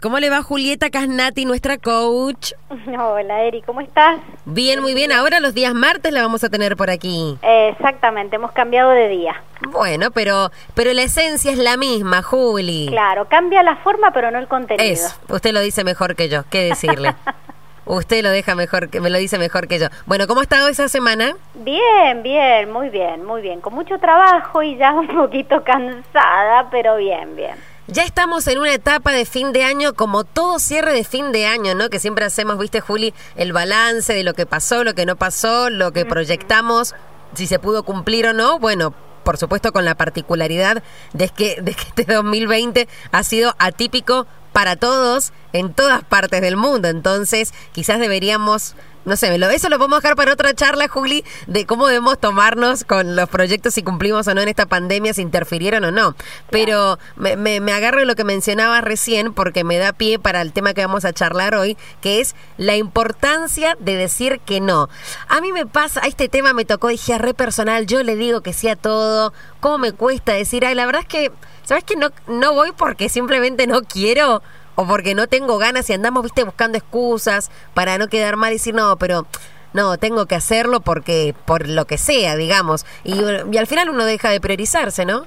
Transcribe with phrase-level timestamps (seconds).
[0.00, 2.52] ¿Cómo le va Julieta Casnati, nuestra coach?
[2.96, 4.20] Hola Eri, ¿cómo estás?
[4.44, 5.10] Bien, muy bien.
[5.10, 7.36] Ahora los días martes la vamos a tener por aquí.
[7.42, 9.42] Exactamente, hemos cambiado de día.
[9.72, 12.86] Bueno, pero pero la esencia es la misma, Juli.
[12.90, 14.88] Claro, cambia la forma pero no el contenido.
[14.88, 17.16] Eso, usted lo dice mejor que yo, ¿qué decirle?
[17.84, 19.88] usted lo deja mejor, que me lo dice mejor que yo.
[20.06, 21.32] Bueno, ¿cómo ha estado esa semana?
[21.54, 23.60] Bien, bien, muy bien, muy bien.
[23.60, 27.56] Con mucho trabajo y ya un poquito cansada, pero bien, bien.
[27.90, 31.46] Ya estamos en una etapa de fin de año, como todo cierre de fin de
[31.46, 31.88] año, ¿no?
[31.88, 35.70] Que siempre hacemos, viste, Juli, el balance de lo que pasó, lo que no pasó,
[35.70, 36.94] lo que proyectamos,
[37.32, 38.58] si se pudo cumplir o no.
[38.58, 38.92] Bueno,
[39.24, 40.82] por supuesto con la particularidad
[41.14, 46.58] de que, de que este 2020 ha sido atípico para todos en todas partes del
[46.58, 46.88] mundo.
[46.88, 48.74] Entonces, quizás deberíamos
[49.08, 53.16] no sé, eso lo podemos dejar para otra charla, Juli, de cómo debemos tomarnos con
[53.16, 56.14] los proyectos, si cumplimos o no en esta pandemia, si interfirieron o no.
[56.50, 60.52] Pero me, me, agarro de lo que mencionabas recién porque me da pie para el
[60.52, 64.88] tema que vamos a charlar hoy, que es la importancia de decir que no.
[65.28, 68.42] A mí me pasa, a este tema me tocó, dije, re personal, yo le digo
[68.42, 71.32] que sí a todo, ¿cómo me cuesta decir, ay, la verdad es que,
[71.64, 74.42] ¿sabes que no, no voy porque simplemente no quiero?
[74.80, 78.54] O porque no tengo ganas y andamos, viste, buscando excusas para no quedar mal y
[78.54, 79.26] decir, no, pero
[79.72, 82.86] no, tengo que hacerlo porque, por lo que sea, digamos.
[83.02, 85.24] Y, al final uno deja de priorizarse, ¿no?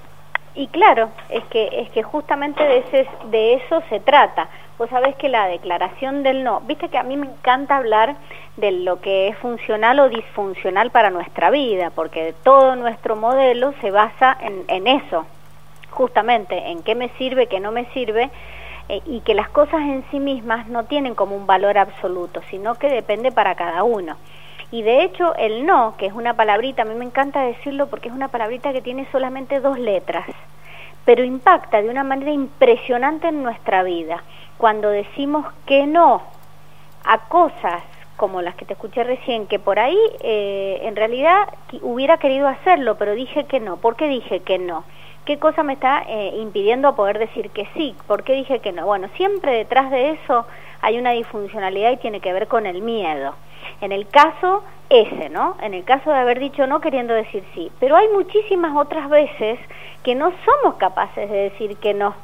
[0.55, 4.47] Y claro, es que, es que justamente de, ese, de eso se trata.
[4.77, 8.15] Vos sabés que la declaración del no, viste que a mí me encanta hablar
[8.55, 13.91] de lo que es funcional o disfuncional para nuestra vida, porque todo nuestro modelo se
[13.91, 15.25] basa en, en eso,
[15.89, 18.31] justamente en qué me sirve, qué no me sirve,
[18.91, 22.75] eh, y que las cosas en sí mismas no tienen como un valor absoluto, sino
[22.75, 24.17] que depende para cada uno.
[24.69, 28.09] Y de hecho el no, que es una palabrita, a mí me encanta decirlo porque
[28.09, 30.25] es una palabrita que tiene solamente dos letras,
[31.05, 34.21] pero impacta de una manera impresionante en nuestra vida.
[34.57, 36.21] Cuando decimos que no
[37.05, 37.83] a cosas
[38.17, 41.47] como las que te escuché recién, que por ahí eh, en realidad
[41.81, 43.77] hubiera querido hacerlo, pero dije que no.
[43.77, 44.83] ¿Por qué dije que no?
[45.25, 47.95] ¿Qué cosa me está eh, impidiendo poder decir que sí?
[48.07, 48.87] ¿Por qué dije que no?
[48.87, 50.47] Bueno, siempre detrás de eso
[50.81, 53.35] hay una disfuncionalidad y tiene que ver con el miedo.
[53.81, 55.57] En el caso ese, ¿no?
[55.61, 57.71] En el caso de haber dicho no queriendo decir sí.
[57.79, 59.59] Pero hay muchísimas otras veces
[60.03, 62.15] que no somos capaces de decir que no.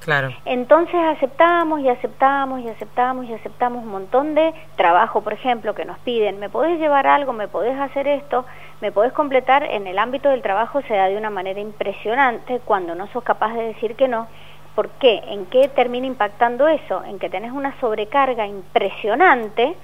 [0.00, 0.32] Claro.
[0.44, 5.84] Entonces aceptamos y aceptamos y aceptamos y aceptamos un montón de trabajo, por ejemplo, que
[5.84, 8.44] nos piden, me podés llevar algo, me podés hacer esto,
[8.80, 12.94] me podés completar, en el ámbito del trabajo se da de una manera impresionante cuando
[12.94, 14.28] no sos capaz de decir que no.
[14.76, 15.22] ¿Por qué?
[15.28, 17.02] ¿En qué termina impactando eso?
[17.04, 19.74] En que tenés una sobrecarga impresionante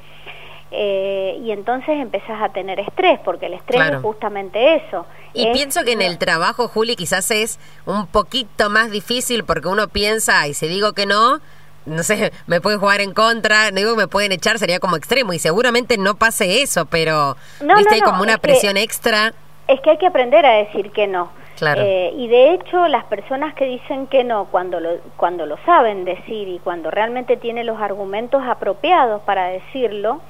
[0.72, 5.06] eh, y entonces empezás a tener estrés, porque el estrés es justamente eso.
[5.34, 9.88] Y pienso que en el trabajo, Juli, quizás es un poquito más difícil porque uno
[9.88, 11.40] piensa, y si digo que no,
[11.84, 14.96] no sé, me pueden jugar en contra, no digo que me pueden echar, sería como
[14.96, 19.34] extremo y seguramente no pase eso, pero viste, hay como una presión extra.
[19.68, 21.30] Es que hay que aprender a decir que no.
[21.56, 21.82] Claro.
[21.82, 26.04] Eh, y de hecho, las personas que dicen que no, cuando lo, cuando lo saben
[26.04, 30.22] decir y cuando realmente tiene los argumentos apropiados para decirlo,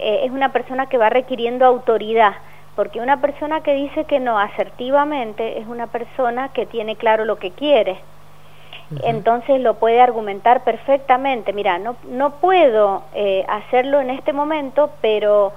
[0.00, 2.34] eh, es una persona que va requiriendo autoridad.
[2.76, 7.38] Porque una persona que dice que no asertivamente es una persona que tiene claro lo
[7.38, 7.98] que quiere
[9.02, 11.52] entonces lo puede argumentar perfectamente.
[11.52, 15.52] Mira, no, no puedo eh, hacerlo en este momento, pero,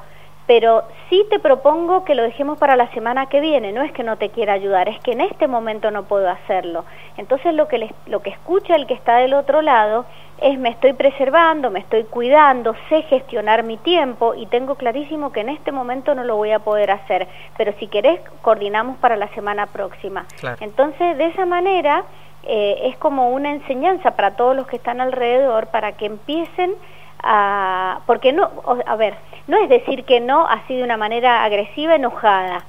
[0.46, 3.72] pero sí te propongo que lo dejemos para la semana que viene.
[3.72, 6.86] No es que no te quiera ayudar, es que en este momento no puedo hacerlo.
[7.18, 10.06] Entonces lo que, lo que escucha el que está del otro lado
[10.42, 15.42] es me estoy preservando, me estoy cuidando, sé gestionar mi tiempo y tengo clarísimo que
[15.42, 17.28] en este momento no lo voy a poder hacer,
[17.58, 20.26] pero si querés coordinamos para la semana próxima.
[20.60, 22.04] Entonces, de esa manera
[22.46, 26.74] eh, es como una enseñanza para todos los que están alrededor para que empiecen
[27.24, 28.02] a...
[28.06, 28.50] porque no,
[28.86, 29.16] a ver,
[29.48, 32.66] no es decir que no así de una manera agresiva, enojada.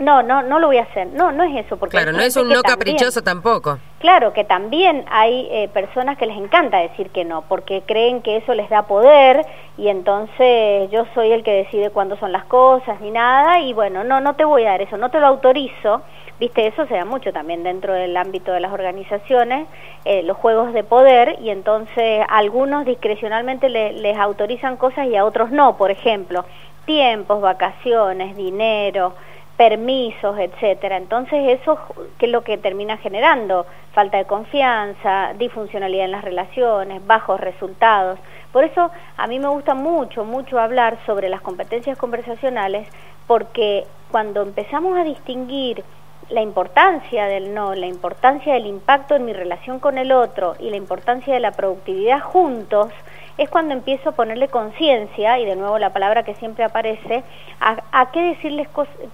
[0.00, 1.08] No, no, no lo voy a hacer.
[1.08, 1.76] No, no es eso.
[1.76, 3.78] Porque claro, no es un no caprichoso tampoco.
[3.98, 8.38] Claro, que también hay eh, personas que les encanta decir que no, porque creen que
[8.38, 9.44] eso les da poder
[9.76, 14.02] y entonces yo soy el que decide cuándo son las cosas ni nada y bueno,
[14.02, 16.00] no, no te voy a dar eso, no te lo autorizo
[16.40, 19.68] Viste, eso se da mucho también dentro del ámbito de las organizaciones,
[20.06, 25.50] eh, los juegos de poder, y entonces algunos discrecionalmente les autorizan cosas y a otros
[25.50, 26.46] no, por ejemplo,
[26.86, 29.12] tiempos, vacaciones, dinero,
[29.58, 30.96] permisos, etcétera.
[30.96, 31.78] Entonces eso
[32.16, 38.18] que es lo que termina generando falta de confianza, disfuncionalidad en las relaciones, bajos resultados.
[38.50, 42.88] Por eso a mí me gusta mucho, mucho hablar sobre las competencias conversacionales
[43.26, 45.84] porque cuando empezamos a distinguir
[46.28, 50.70] la importancia del no, la importancia del impacto en mi relación con el otro y
[50.70, 52.92] la importancia de la productividad juntos,
[53.38, 57.24] es cuando empiezo a ponerle conciencia, y de nuevo la palabra que siempre aparece,
[57.58, 58.68] a, qué decirles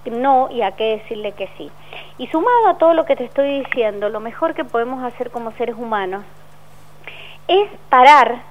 [0.05, 1.71] no y a qué decirle que sí.
[2.17, 5.53] Y sumado a todo lo que te estoy diciendo, lo mejor que podemos hacer como
[5.53, 6.25] seres humanos
[7.47, 8.41] es parar,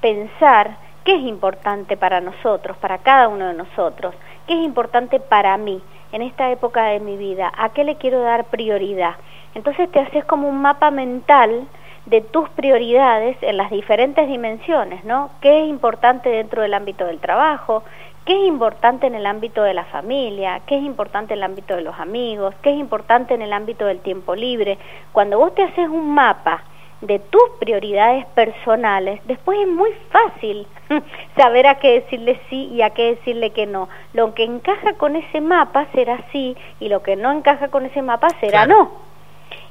[0.00, 4.14] pensar qué es importante para nosotros, para cada uno de nosotros,
[4.48, 5.80] qué es importante para mí
[6.12, 9.16] en esta época de mi vida, a qué le quiero dar prioridad.
[9.54, 11.66] Entonces te haces como un mapa mental
[12.06, 15.30] de tus prioridades en las diferentes dimensiones, ¿no?
[15.40, 17.82] ¿Qué es importante dentro del ámbito del trabajo?
[18.24, 20.60] ¿Qué es importante en el ámbito de la familia?
[20.66, 22.54] ¿Qué es importante en el ámbito de los amigos?
[22.62, 24.78] ¿Qué es importante en el ámbito del tiempo libre?
[25.12, 26.62] Cuando vos te haces un mapa
[27.00, 30.66] de tus prioridades personales, después es muy fácil
[31.36, 33.88] saber a qué decirle sí y a qué decirle que no.
[34.12, 38.02] Lo que encaja con ese mapa será sí y lo que no encaja con ese
[38.02, 38.90] mapa será no.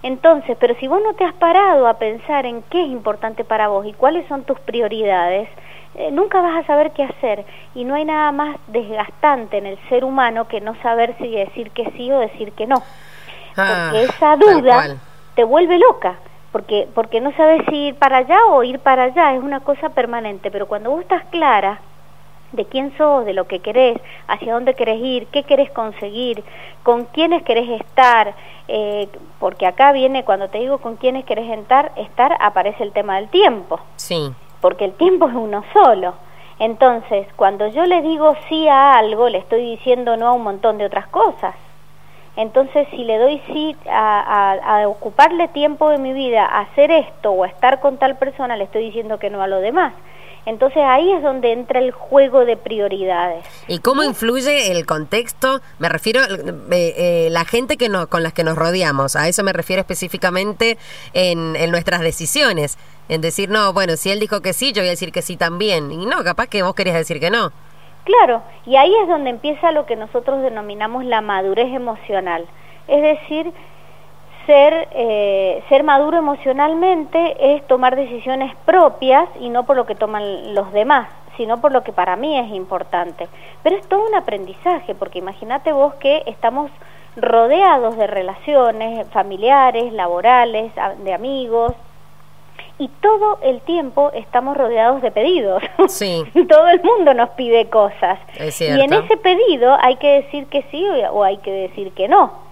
[0.04, 3.68] Entonces, pero si vos no te has parado a pensar en qué es importante para
[3.68, 5.50] vos y cuáles son tus prioridades,
[5.96, 7.46] eh, nunca vas a saber qué hacer
[7.76, 11.72] y no hay nada más desgastante en el ser humano que no saber si decir
[11.72, 12.84] que sí o decir que no.
[13.58, 14.98] Ah, Porque esa duda
[15.36, 16.18] te vuelve loca
[16.58, 19.90] porque, porque no sabes si ir para allá o ir para allá, es una cosa
[19.90, 21.82] permanente, pero cuando vos estás clara
[22.52, 26.44] de quién sos, de lo que querés, hacia dónde querés ir, qué querés conseguir,
[26.82, 28.34] con quiénes querés estar,
[28.68, 29.08] eh,
[29.40, 33.30] porque acá viene, cuando te digo con quiénes querés estar, estar, aparece el tema del
[33.30, 33.80] tiempo.
[33.98, 34.34] Sí.
[34.60, 36.16] Porque el tiempo es uno solo.
[36.58, 40.80] Entonces, cuando yo le digo sí a algo, le estoy diciendo no a un montón
[40.80, 41.54] de otras cosas.
[42.38, 47.44] Entonces, si le doy sí a, ocuparle tiempo de mi vida a hacer esto o
[47.44, 49.94] a estar con tal persona, le estoy diciendo que no a lo demás.
[50.46, 53.44] Entonces ahí es donde entra el juego de prioridades.
[53.68, 55.62] ¿Y cómo influye el contexto?
[55.80, 59.18] Me refiero a eh, eh, la gente que no, con las que nos rodeamos.
[59.18, 60.78] A eso me refiero específicamente
[61.14, 62.78] en, en nuestras decisiones.
[63.10, 65.36] En decir, no, bueno, si él dijo que sí, yo voy a decir que sí
[65.36, 65.92] también.
[65.92, 67.52] Y no, capaz que vos querías decir que no.
[68.08, 72.46] Claro, y ahí es donde empieza lo que nosotros denominamos la madurez emocional.
[72.88, 73.52] Es decir,
[74.46, 80.56] ser, eh, ser maduro emocionalmente es tomar decisiones propias y no por lo que toman
[80.56, 83.28] los demás, sino por lo que para mí es importante.
[83.62, 86.72] Pero es todo un aprendizaje, porque imagínate vos que estamos
[87.18, 91.74] rodeados de relaciones familiares, laborales, de amigos,
[92.80, 95.64] y todo el tiempo estamos rodeados de pedidos.
[95.88, 96.24] Sí.
[96.50, 98.20] todo el mundo nos pide cosas.
[98.40, 102.48] y en ese pedido hay que decir que sí o hay que decir que no.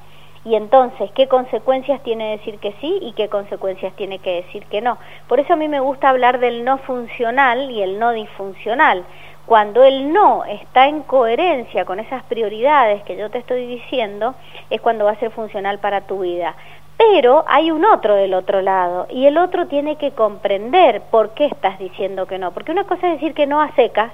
[0.46, 4.80] Y entonces, ¿qué consecuencias tiene decir que sí y qué consecuencias tiene que decir que
[4.80, 5.00] no?
[5.28, 9.04] Por eso a mí me gusta hablar del no funcional y el no disfuncional.
[9.48, 14.36] Cuando el no está en coherencia con esas prioridades que yo te estoy diciendo,
[14.70, 16.56] es cuando va a ser funcional para tu vida.
[16.98, 21.46] Pero hay un otro del otro lado y el otro tiene que comprender por qué
[21.46, 22.52] estás diciendo que no.
[22.52, 24.12] Porque una cosa es decir que no a secas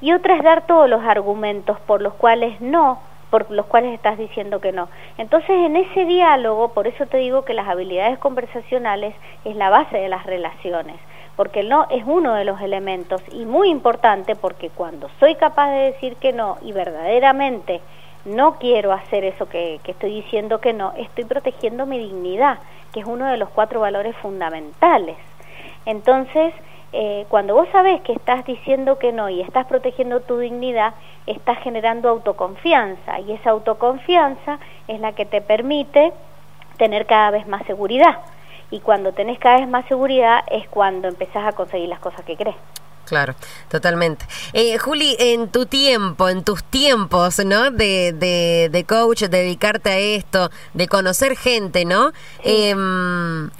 [0.00, 3.00] y otra es dar todos los argumentos por los cuales no,
[3.30, 4.88] por los cuales estás diciendo que no.
[5.16, 9.14] Entonces en ese diálogo, por eso te digo que las habilidades conversacionales
[9.44, 10.96] es la base de las relaciones
[11.38, 15.70] porque el no es uno de los elementos y muy importante porque cuando soy capaz
[15.70, 17.80] de decir que no y verdaderamente
[18.24, 22.58] no quiero hacer eso que, estoy diciendo que no, estoy protegiendo mi dignidad,
[22.92, 25.16] que es uno de los cuatro valores fundamentales.
[25.86, 26.54] Entonces,
[26.92, 30.94] eh, cuando vos sabés que estás diciendo que no y estás protegiendo tu dignidad,
[31.26, 36.12] estás generando autoconfianza y esa autoconfianza es la que te permite
[36.78, 38.18] tener cada vez más seguridad.
[38.70, 42.36] Y cuando tenés cada vez más seguridad es cuando empezás a conseguir las cosas que
[42.36, 42.56] crees.
[43.08, 43.34] Claro,
[43.70, 44.26] totalmente.
[44.52, 47.70] Eh, Juli, en tu tiempo, en tus tiempos, ¿no?
[47.70, 52.12] De, de, de coach, de dedicarte a esto, de conocer gente, ¿no?
[52.44, 53.50] Em,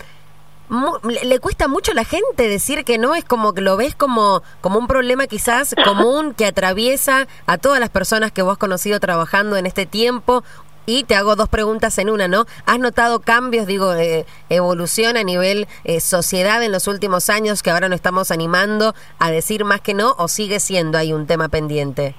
[1.23, 4.43] le cuesta mucho a la gente decir que no, es como que lo ves como,
[4.61, 9.01] como un problema quizás común que atraviesa a todas las personas que vos has conocido
[9.01, 10.45] trabajando en este tiempo
[10.89, 12.47] y te hago dos preguntas en una, ¿no?
[12.65, 17.71] ¿Has notado cambios, digo, de evolución a nivel eh, sociedad en los últimos años que
[17.71, 21.51] ahora nos estamos animando a decir más que no o sigue siendo ahí un tema
[21.51, 22.15] pendiente?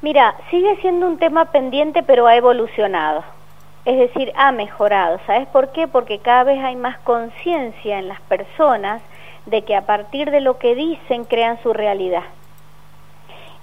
[0.00, 3.22] Mira, sigue siendo un tema pendiente pero ha evolucionado.
[3.84, 5.20] Es decir, ha mejorado.
[5.26, 5.86] ¿Sabes por qué?
[5.86, 9.02] Porque cada vez hay más conciencia en las personas
[9.44, 12.24] de que a partir de lo que dicen crean su realidad.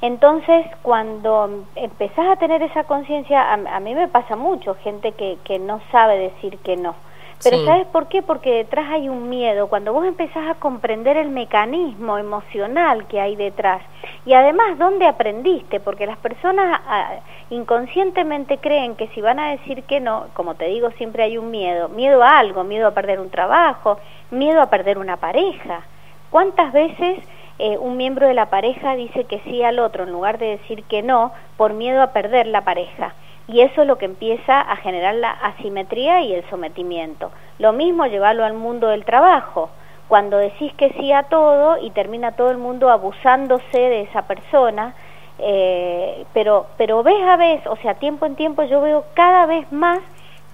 [0.01, 5.59] Entonces, cuando empezás a tener esa conciencia, a, mí me pasa mucho, gente que, que
[5.59, 6.95] no sabe decir que no.
[7.43, 8.21] Pero ¿sabes por qué?
[8.21, 9.67] Porque detrás hay un miedo.
[9.67, 13.81] Cuando vos empezás a comprender el mecanismo emocional que hay detrás
[14.25, 17.15] y además dónde aprendiste, porque las personas ah,
[17.49, 21.49] inconscientemente creen que si van a decir que no, como te digo, siempre hay un
[21.49, 23.97] miedo, miedo a algo, miedo a perder un trabajo,
[24.29, 25.81] miedo a perder una pareja.
[26.29, 27.19] ¿Cuántas veces
[27.61, 30.83] eh, un miembro de la pareja dice que sí al otro en lugar de decir
[30.83, 33.13] que no por miedo a perder la pareja?
[33.51, 37.31] y eso es lo que empieza a generar la asimetría y el sometimiento.
[37.59, 39.69] Lo mismo llevarlo al mundo del trabajo.
[40.07, 44.93] Cuando decís que sí a todo y termina todo el mundo abusándose de esa persona,
[45.39, 49.69] eh, pero, pero vez a vez, o sea, tiempo en tiempo yo veo cada vez
[49.71, 49.99] más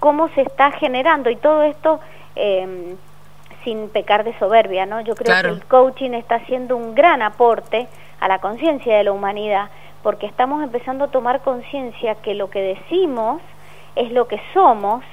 [0.00, 2.00] cómo se está generando y todo esto
[2.36, 2.96] em,
[3.68, 5.02] sin pecar de soberbia, ¿no?
[5.02, 7.86] Yo creo que el coaching está haciendo un gran aporte
[8.18, 9.68] a la conciencia de la humanidad
[10.02, 13.42] porque estamos empezando a tomar conciencia que lo que decimos
[13.94, 15.04] es lo que somos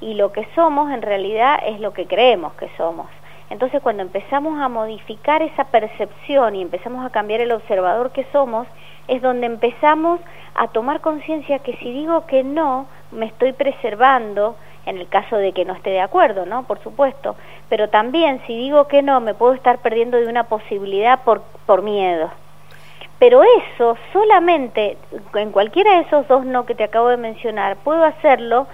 [0.00, 3.08] y lo que somos en realidad es lo que creemos que somos.
[3.50, 8.68] Entonces cuando empezamos a modificar esa percepción y empezamos a cambiar el observador que somos,
[9.08, 10.20] es donde empezamos
[10.54, 14.54] a tomar conciencia que si digo que no, me estoy preservando,
[14.86, 16.64] en el caso de que no esté de acuerdo, ¿no?
[16.64, 17.36] Por supuesto,
[17.68, 21.82] pero también si digo que no, me puedo estar perdiendo de una posibilidad por, por
[21.82, 22.30] miedo.
[23.18, 24.98] Pero eso solamente,
[25.34, 28.66] en cualquiera de esos dos no que te acabo de mencionar, puedo hacerlo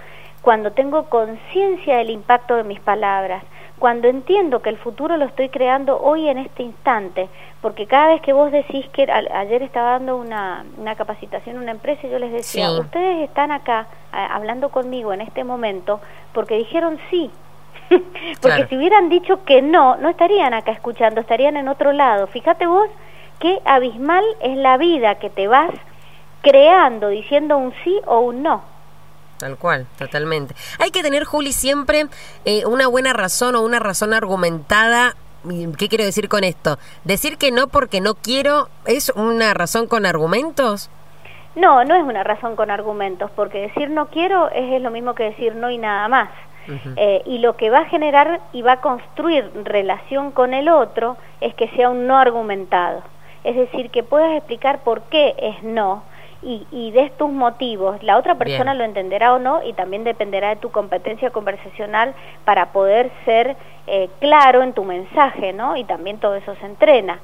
[0.43, 3.45] cuando tengo conciencia del impacto de mis palabras,
[3.79, 7.29] cuando entiendo que el futuro lo estoy creando hoy en este instante,
[7.61, 11.73] porque cada vez que vos decís que ayer estaba dando una, una capacitación en una
[11.73, 16.01] empresa y yo les decía, ustedes están acá hablando conmigo en este momento
[16.33, 17.31] porque dijeron sí,
[18.41, 22.27] porque si hubieran dicho que no, no estarían acá escuchando, estarían en otro lado.
[22.29, 22.89] Fíjate vos
[23.41, 25.71] qué abismal es la vida que te vas
[26.43, 28.63] creando diciendo un sí o un no.
[29.39, 30.55] Tal cual, totalmente.
[30.79, 32.07] Hay que tener, Juli, siempre
[32.45, 35.17] eh, una buena razón o una razón argumentada.
[35.79, 36.79] ¿Qué quiero decir con esto?
[37.05, 40.91] ¿Decir que no porque no quiero es una razón con argumentos?
[41.57, 45.25] No, no es una razón con argumentos, porque decir no quiero es, lo mismo que
[45.25, 46.31] decir no y nada más.
[46.97, 51.17] Eh, y lo que va a generar y va a construir relación con el otro
[51.41, 53.03] es que sea un no argumentado
[53.45, 56.03] es decir, que puedas explicar por qué es no
[56.43, 58.03] y, y des tus motivos.
[58.03, 62.73] La otra persona lo entenderá o no y también dependerá de tu competencia conversacional para
[62.73, 63.57] poder ser
[63.87, 65.77] eh, claro en tu mensaje, ¿no?
[65.77, 67.21] Y también todo eso se entrena.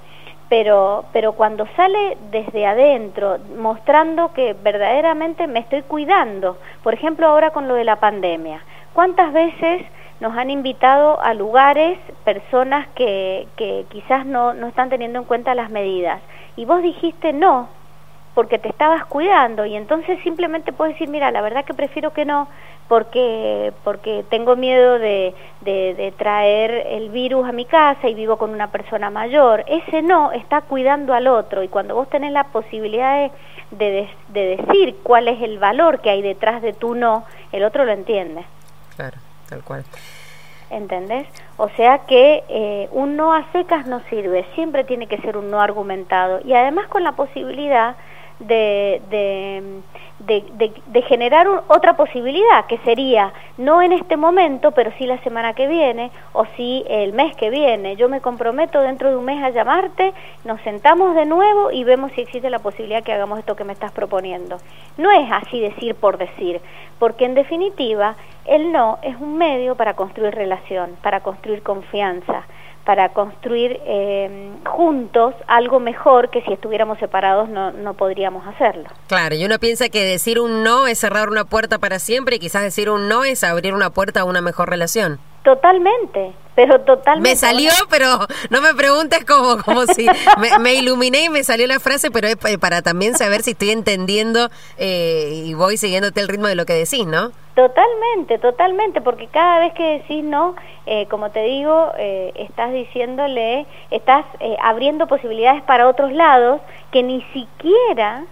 [0.48, 7.50] Pero, pero cuando sale desde adentro, mostrando que verdaderamente me estoy cuidando, por ejemplo ahora
[7.50, 8.60] con lo de la pandemia,
[8.92, 9.82] ¿cuántas veces
[10.20, 15.54] nos han invitado a lugares personas que, que quizás no, no están teniendo en cuenta
[15.54, 16.20] las medidas.
[16.56, 17.68] Y vos dijiste no,
[18.36, 22.24] porque te estabas cuidando y entonces simplemente puedes decir, mira, la verdad que prefiero que
[22.24, 22.46] no,
[22.86, 28.50] porque, porque tengo miedo de, de, traer el virus a mi casa y vivo con
[28.50, 29.64] una persona mayor.
[29.66, 33.32] Ese no está cuidando al otro y cuando vos tenés la posibilidad
[33.70, 37.86] de, de decir cuál es el valor que hay detrás de tu no, el otro
[37.86, 38.44] lo entiende.
[38.94, 39.16] Claro
[39.48, 39.84] tal cual.
[40.68, 41.26] ¿Entendés?
[41.56, 45.50] O sea que eh, un no a secas no sirve, siempre tiene que ser un
[45.50, 47.96] no argumentado y además con la posibilidad
[48.38, 49.82] de, de,
[50.18, 55.66] de, generar otra posibilidad, que sería no en este momento, pero sí la semana que
[55.66, 57.96] viene o sí el mes que viene.
[57.96, 60.12] Yo me comprometo dentro de un mes a llamarte,
[60.44, 63.72] nos sentamos de nuevo y vemos si existe la posibilidad que hagamos esto que me
[63.72, 64.58] estás proponiendo.
[64.96, 66.60] No es así decir por decir,
[66.98, 68.16] porque en definitiva
[68.46, 72.44] el no es un medio para construir relación, para construir confianza
[72.86, 78.84] para construir eh, juntos algo mejor que si estuviéramos separados no, no podríamos hacerlo.
[79.08, 82.38] Claro, y uno piensa que decir un no es cerrar una puerta para siempre y
[82.38, 85.18] quizás decir un no es abrir una puerta a una mejor relación.
[85.42, 87.30] Totalmente, pero totalmente.
[87.30, 90.06] Me salió, pero no me preguntes cómo, como si
[90.60, 94.48] me, iluminé y me salió la frase, pero es para también saber si estoy entendiendo
[94.78, 97.30] eh, y voy siguiéndote el ritmo de lo que decís, ¿no?
[97.54, 103.66] Totalmente, totalmente, porque cada vez que decís no, eh, como te digo, eh, estás diciéndole,
[103.90, 104.24] estás
[104.62, 108.24] abriendo posibilidades para otros lados que ni siquiera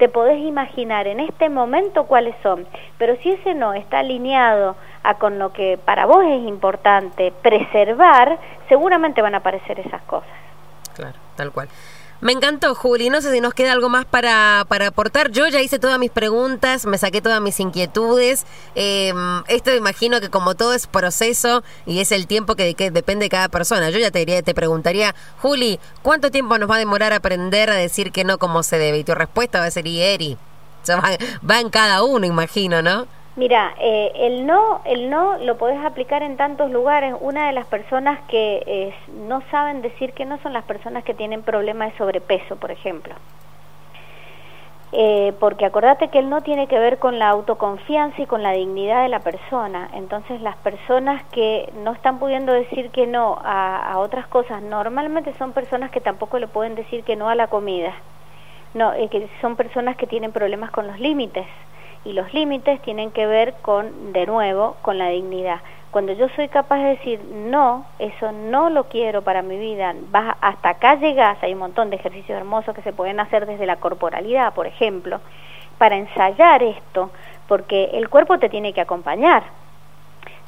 [0.00, 2.66] te podés imaginar en este momento cuáles son.
[2.96, 8.38] Pero si ese no está alineado a con lo que para vos es importante preservar,
[8.70, 10.30] seguramente van a aparecer esas cosas.
[10.94, 11.68] Claro, tal cual.
[12.20, 13.08] Me encantó, Juli.
[13.08, 15.30] No sé si nos queda algo más para, para aportar.
[15.30, 18.44] Yo ya hice todas mis preguntas, me saqué todas mis inquietudes.
[18.74, 19.14] Eh,
[19.48, 23.48] esto imagino que como todo es proceso y es el tiempo que, depende de cada
[23.48, 23.88] persona.
[23.90, 27.76] Yo ya te, diría, te preguntaría, Juli, ¿cuánto tiempo nos va a demorar aprender a
[27.76, 28.98] decir que no como se debe?
[28.98, 30.36] Y tu respuesta va a ser, y Eri,
[30.88, 31.16] va,
[31.48, 33.06] va en cada uno, imagino, ¿no?
[33.36, 37.14] Mira, eh, el no, el no lo podés aplicar en tantos lugares.
[37.20, 38.94] Una de las personas que eh,
[39.26, 43.14] no saben decir que no son las personas que tienen problemas de sobrepeso, por ejemplo.
[44.92, 48.50] Eh, porque acordate que el no tiene que ver con la autoconfianza y con la
[48.50, 49.88] dignidad de la persona.
[49.94, 55.52] Entonces las personas que no están pudiendo decir que no a, otras cosas, normalmente son
[55.52, 57.94] personas que tampoco le pueden decir que no a la comida.
[58.74, 61.46] No, eh, que son personas que tienen problemas con los límites
[62.04, 65.60] y los límites tienen que ver con, de nuevo, con la dignidad.
[65.90, 70.36] Cuando yo soy capaz de decir, no, eso no lo quiero para mi vida, vas
[70.40, 73.76] hasta acá llegas, hay un montón de ejercicios hermosos que se pueden hacer desde la
[73.76, 75.20] corporalidad, por ejemplo,
[75.78, 77.10] para ensayar esto,
[77.48, 79.42] porque el cuerpo te tiene que acompañar.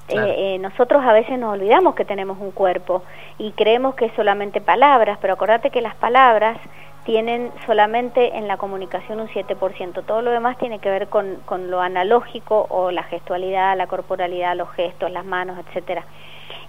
[0.09, 3.03] Eh, eh, nosotros a veces nos olvidamos que tenemos un cuerpo
[3.39, 6.59] y creemos que es solamente palabras, pero acordate que las palabras
[7.05, 10.05] tienen solamente en la comunicación un 7%.
[10.05, 14.57] Todo lo demás tiene que ver con, con lo analógico o la gestualidad, la corporalidad,
[14.57, 16.05] los gestos, las manos, etcétera.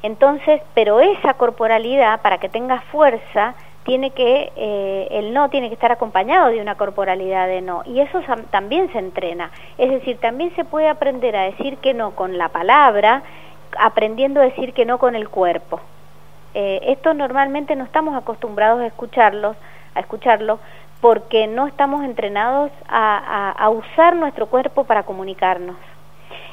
[0.01, 5.75] Entonces, pero esa corporalidad, para que tenga fuerza, tiene que, eh, el no tiene que
[5.75, 7.83] estar acompañado de una corporalidad de no.
[7.85, 9.51] Y eso también se entrena.
[9.77, 13.23] Es decir, también se puede aprender a decir que no con la palabra,
[13.77, 15.79] aprendiendo a decir que no con el cuerpo.
[16.53, 19.57] Eh, esto normalmente no estamos acostumbrados a escucharlos,
[19.95, 20.59] a escucharlo,
[21.01, 25.75] porque no estamos entrenados a, usar nuestro cuerpo para comunicarnos.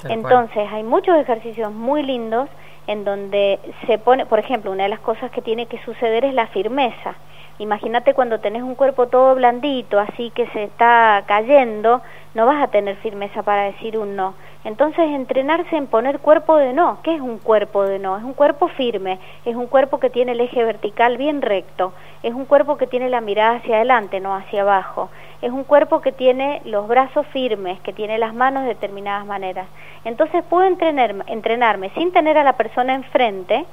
[0.08, 2.48] Entonces, hay muchos ejercicios muy lindos
[2.86, 6.34] en donde se pone, por ejemplo, una de las cosas que tiene que suceder es
[6.34, 7.14] la firmeza.
[7.60, 12.00] Imagínate cuando tenés un cuerpo todo blandito, así que se está cayendo,
[12.34, 14.34] no vas a tener firmeza para decir un no.
[14.62, 16.98] Entonces, entrenarse en poner cuerpo de no.
[17.02, 18.18] ¿Qué es un cuerpo de no?
[18.18, 22.34] Es un cuerpo firme, es un cuerpo que tiene el eje vertical bien recto, es
[22.34, 25.08] un cuerpo que tiene la mirada hacia adelante, no hacia abajo,
[25.40, 29.66] es un cuerpo que tiene los brazos firmes, que tiene las manos de determinadas maneras.
[30.04, 33.64] Entonces, puedo entrenarme, entrenarme sin tener a la persona enfrente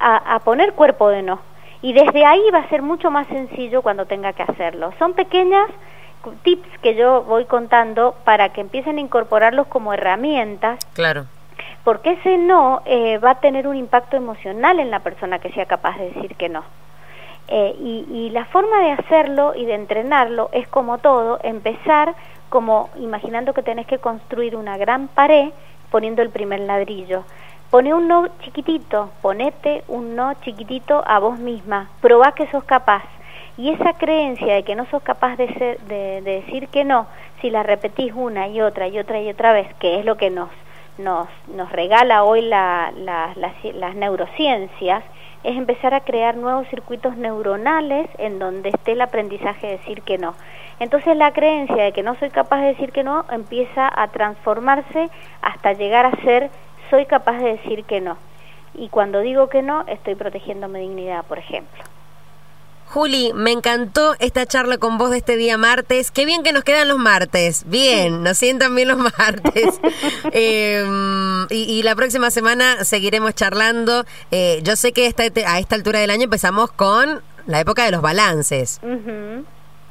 [0.00, 1.38] a, a poner cuerpo de no.
[1.82, 4.92] Y desde ahí va a ser mucho más sencillo cuando tenga que hacerlo.
[4.98, 5.68] Son pequeñas
[6.42, 10.78] tips que yo voy contando para que empiecen a incorporarlos como herramientas.
[10.94, 11.26] Claro.
[11.84, 15.66] Porque ese no eh, va a tener un impacto emocional en la persona que sea
[15.66, 16.62] capaz de decir que no.
[17.48, 22.14] Eh, y, y la forma de hacerlo y de entrenarlo es como todo, empezar
[22.48, 25.50] como imaginando que tenés que construir una gran pared
[25.90, 27.24] poniendo el primer ladrillo.
[27.70, 33.02] Pone un no chiquitito, ponete un no chiquitito a vos misma, probá que sos capaz
[33.56, 37.06] y esa creencia de que no sos capaz de, de, decir que no,
[37.40, 40.30] si la repetís una y otra y otra y otra vez, que es lo que
[40.30, 40.48] nos,
[40.98, 45.04] nos, nos regala hoy la, las neurociencias,
[45.44, 50.16] es empezar a crear nuevos circuitos neuronales en donde esté el aprendizaje de decir que
[50.16, 50.34] no.
[50.78, 55.10] Entonces la creencia de que no soy capaz de decir que no empieza a transformarse
[55.42, 56.50] hasta llegar a ser
[56.90, 58.16] soy capaz de decir que no.
[58.74, 61.91] Y cuando digo que no, estoy protegiendo mi dignidad, por ejemplo.
[62.92, 66.10] Juli, me encantó esta charla con vos de este día martes.
[66.10, 67.64] Qué bien que nos quedan los martes.
[67.66, 69.80] Bien, nos sientan bien los martes.
[70.32, 74.04] Em, y, la próxima semana seguiremos charlando.
[74.30, 77.92] Eh, yo sé que esta, a esta altura del año empezamos con la época de
[77.92, 78.78] los balances.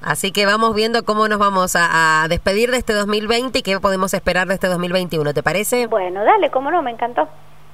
[0.04, 4.14] Así que vamos viendo cómo nos vamos a, despedir de este 2020 y qué podemos
[4.14, 5.34] esperar de este 2021.
[5.34, 5.88] ¿Te parece?
[5.88, 7.28] Bueno, dale, cómo no, me encantó.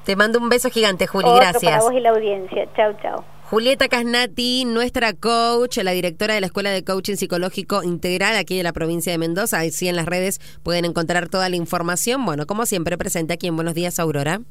[0.05, 1.29] Te mando un beso gigante, Juli.
[1.35, 1.63] gracias.
[1.63, 2.65] Para vos y la audiencia.
[2.77, 3.23] Chau, chau.
[3.49, 8.63] Julieta Casnati, nuestra coach, la directora de la Escuela de Coaching Psicológico Integral aquí de
[8.63, 9.59] la provincia de Mendoza.
[9.59, 12.25] Ahí sí en las redes pueden encontrar toda la información.
[12.25, 14.41] Bueno, como siempre, presente aquí en Buenos Días, Aurora.